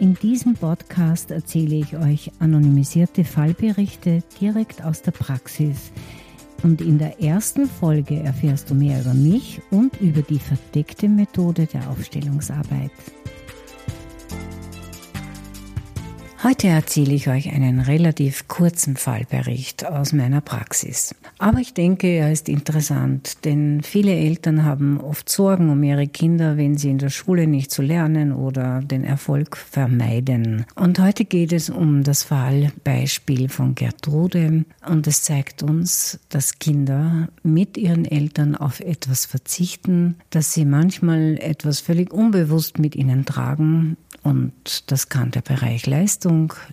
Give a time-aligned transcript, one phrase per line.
[0.00, 5.90] In diesem Podcast erzähle ich euch anonymisierte Fallberichte direkt aus der Praxis.
[6.62, 11.66] Und in der ersten Folge erfährst du mehr über mich und über die verdeckte Methode
[11.66, 12.92] der Aufstellungsarbeit.
[16.44, 21.12] Heute erzähle ich euch einen relativ kurzen Fallbericht aus meiner Praxis.
[21.38, 26.56] Aber ich denke, er ist interessant, denn viele Eltern haben oft Sorgen um ihre Kinder,
[26.56, 30.64] wenn sie in der Schule nicht zu so lernen oder den Erfolg vermeiden.
[30.76, 37.30] Und heute geht es um das Fallbeispiel von Gertrude und es zeigt uns, dass Kinder
[37.42, 43.96] mit ihren Eltern auf etwas verzichten, dass sie manchmal etwas völlig unbewusst mit ihnen tragen
[44.22, 46.27] und das kann der Bereich Leistung,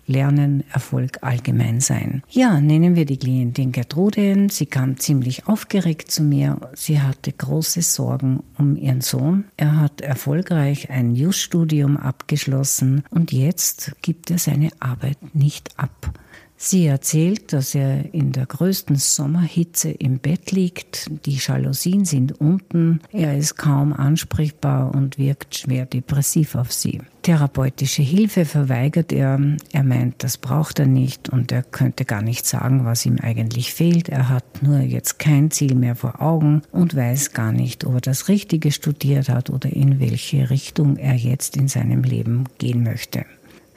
[0.08, 2.24] Lernen, Erfolg allgemein sein.
[2.30, 4.48] Ja, nennen wir die Klientin Gertrude.
[4.50, 6.60] Sie kam ziemlich aufgeregt zu mir.
[6.74, 9.46] Sie hatte große Sorgen um ihren Sohn.
[9.58, 16.12] Er hat erfolgreich ein Just-Studium abgeschlossen und jetzt gibt er seine Arbeit nicht ab.
[16.58, 23.02] Sie erzählt, dass er in der größten Sommerhitze im Bett liegt, die Jalousien sind unten,
[23.12, 27.02] er ist kaum ansprechbar und wirkt schwer depressiv auf sie.
[27.24, 29.40] Therapeutische Hilfe verweigert er,
[29.74, 33.74] er meint, das braucht er nicht und er könnte gar nicht sagen, was ihm eigentlich
[33.74, 34.10] fehlt.
[34.10, 38.02] Er hat nur jetzt kein Ziel mehr vor Augen und weiß gar nicht, ob er
[38.02, 43.26] das Richtige studiert hat oder in welche Richtung er jetzt in seinem Leben gehen möchte.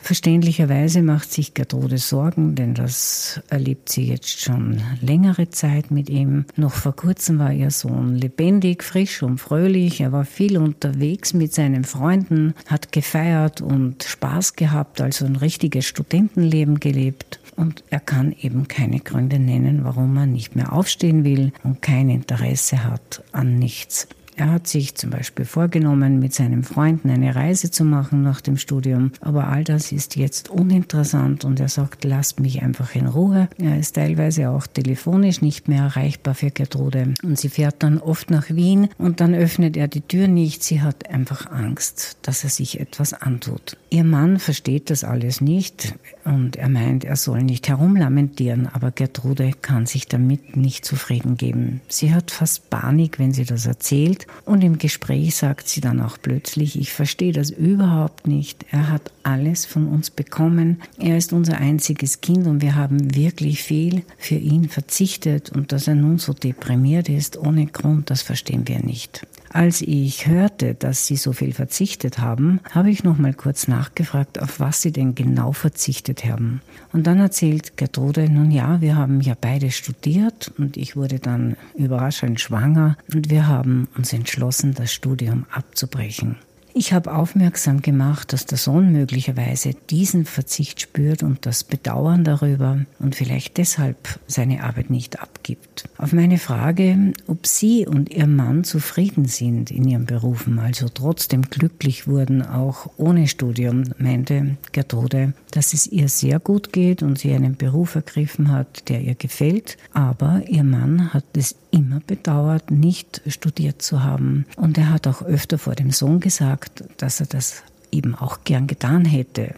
[0.09, 6.47] Verständlicherweise macht sich Gertrude Sorgen, denn das erlebt sie jetzt schon längere Zeit mit ihm.
[6.57, 10.01] Noch vor kurzem war ihr Sohn lebendig, frisch und fröhlich.
[10.01, 15.85] Er war viel unterwegs mit seinen Freunden, hat gefeiert und Spaß gehabt, also ein richtiges
[15.85, 17.39] Studentenleben gelebt.
[17.57, 22.09] Und er kann eben keine Gründe nennen, warum er nicht mehr aufstehen will und kein
[22.09, 24.09] Interesse hat an nichts.
[24.39, 28.57] Er hat sich zum Beispiel vorgenommen, mit seinen Freunden eine Reise zu machen nach dem
[28.57, 33.49] Studium, aber all das ist jetzt uninteressant und er sagt, lasst mich einfach in Ruhe.
[33.59, 38.31] Er ist teilweise auch telefonisch nicht mehr erreichbar für Gertrude und sie fährt dann oft
[38.31, 40.63] nach Wien und dann öffnet er die Tür nicht.
[40.63, 43.77] Sie hat einfach Angst, dass er sich etwas antut.
[43.91, 49.51] Ihr Mann versteht das alles nicht und er meint, er soll nicht herumlamentieren, aber Gertrude
[49.63, 51.81] kann sich damit nicht zufrieden geben.
[51.89, 56.19] Sie hat fast Panik, wenn sie das erzählt und im Gespräch sagt sie dann auch
[56.21, 58.65] plötzlich, ich verstehe das überhaupt nicht.
[58.71, 60.81] Er hat alles von uns bekommen.
[60.99, 65.89] Er ist unser einziges Kind und wir haben wirklich viel für ihn verzichtet und dass
[65.89, 69.27] er nun so deprimiert ist ohne Grund, das verstehen wir nicht.
[69.53, 74.41] Als ich hörte, dass Sie so viel verzichtet haben, habe ich noch mal kurz nachgefragt,
[74.41, 76.61] auf was Sie denn genau verzichtet haben.
[76.93, 81.57] Und dann erzählt Gertrude, nun ja, wir haben ja beide studiert und ich wurde dann
[81.75, 86.37] überraschend schwanger und wir haben uns entschlossen, das Studium abzubrechen.
[86.75, 92.85] Ich habe aufmerksam gemacht, dass der Sohn möglicherweise diesen Verzicht spürt und das Bedauern darüber
[92.99, 95.89] und vielleicht deshalb seine Arbeit nicht abgibt.
[95.97, 101.43] Auf meine Frage, ob sie und ihr Mann zufrieden sind in ihren Berufen, also trotzdem
[101.43, 107.33] glücklich wurden, auch ohne Studium, meinte Gertrude, dass es ihr sehr gut geht und sie
[107.33, 113.23] einen Beruf ergriffen hat, der ihr gefällt, aber ihr Mann hat es immer bedauert, nicht
[113.27, 114.47] studiert zu haben.
[114.57, 116.58] Und er hat auch öfter vor dem Sohn gesagt,
[116.97, 119.55] dass er das eben auch gern getan hätte.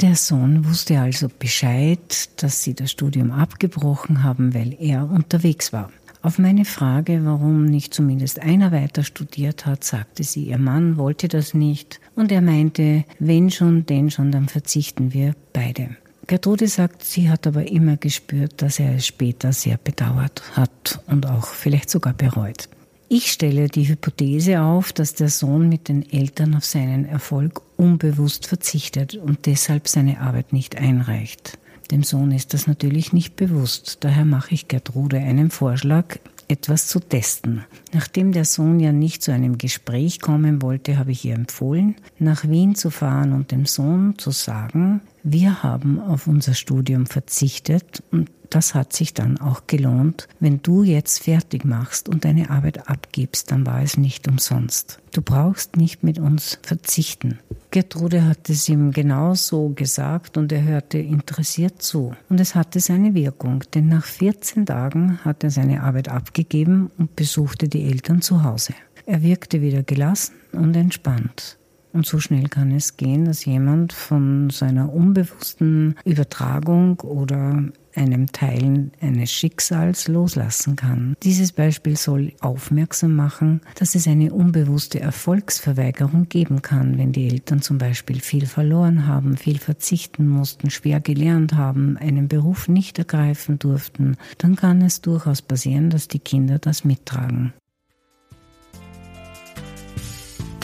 [0.00, 5.90] Der Sohn wusste also Bescheid, dass sie das Studium abgebrochen haben, weil er unterwegs war.
[6.20, 11.28] Auf meine Frage, warum nicht zumindest einer weiter studiert hat, sagte sie, ihr Mann wollte
[11.28, 15.96] das nicht und er meinte, wenn schon, denn schon, dann verzichten wir beide.
[16.26, 21.26] Gertrude sagt, sie hat aber immer gespürt, dass er es später sehr bedauert hat und
[21.26, 22.68] auch vielleicht sogar bereut.
[23.08, 28.46] Ich stelle die Hypothese auf, dass der Sohn mit den Eltern auf seinen Erfolg unbewusst
[28.48, 31.56] verzichtet und deshalb seine Arbeit nicht einreicht.
[31.92, 36.18] Dem Sohn ist das natürlich nicht bewusst, daher mache ich Gertrude einen Vorschlag,
[36.48, 37.64] etwas zu testen.
[37.92, 42.48] Nachdem der Sohn ja nicht zu einem Gespräch kommen wollte, habe ich ihr empfohlen, nach
[42.48, 48.30] Wien zu fahren und dem Sohn zu sagen, Wir haben auf unser Studium verzichtet und
[48.48, 50.28] das hat sich dann auch gelohnt.
[50.38, 55.00] Wenn du jetzt fertig machst und deine Arbeit abgibst, dann war es nicht umsonst.
[55.12, 57.40] Du brauchst nicht mit uns verzichten.
[57.72, 62.14] Gertrude hat es ihm genau so gesagt und er hörte interessiert zu.
[62.28, 67.16] Und es hatte seine Wirkung, denn nach 14 Tagen hat er seine Arbeit abgegeben und
[67.16, 68.74] besuchte die Eltern zu Hause.
[69.06, 71.58] Er wirkte wieder gelassen und entspannt.
[71.96, 78.92] Und so schnell kann es gehen, dass jemand von seiner unbewussten Übertragung oder einem Teilen
[79.00, 81.16] eines Schicksals loslassen kann.
[81.22, 87.62] Dieses Beispiel soll aufmerksam machen, dass es eine unbewusste Erfolgsverweigerung geben kann, wenn die Eltern
[87.62, 93.58] zum Beispiel viel verloren haben, viel verzichten mussten, schwer gelernt haben, einen Beruf nicht ergreifen
[93.58, 97.54] durften, dann kann es durchaus passieren, dass die Kinder das mittragen.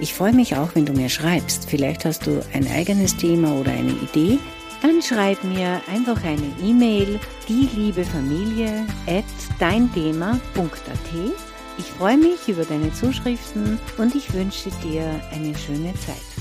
[0.00, 1.68] Ich freue mich auch, wenn du mir schreibst.
[1.68, 4.38] Vielleicht hast du ein eigenes Thema oder eine Idee
[4.84, 9.24] dann schreib mir einfach eine E-Mail, die liebe Familie at
[9.58, 10.38] deinthema.at.
[11.78, 16.33] Ich freue mich über deine Zuschriften und ich wünsche dir eine schöne Zeit.